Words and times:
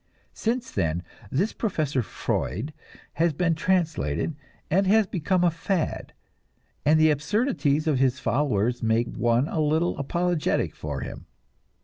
Since 0.33 0.71
then 0.71 1.03
this 1.29 1.53
Professor 1.53 2.01
Freud 2.01 2.73
has 3.13 3.33
been 3.33 3.53
translated, 3.53 4.35
and 4.71 4.87
has 4.87 5.05
become 5.05 5.43
a 5.43 5.51
fad, 5.51 6.13
and 6.83 6.99
the 6.99 7.11
absurdities 7.11 7.85
of 7.85 7.99
his 7.99 8.17
followers 8.17 8.81
make 8.81 9.15
one 9.15 9.47
a 9.47 9.61
little 9.61 9.95
apologetic 9.99 10.73
for 10.75 11.01
him. 11.01 11.27